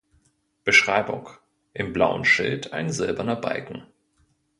[0.63, 1.29] Beschreibung:
[1.73, 3.83] Im blauen Schild ein silberner Balken.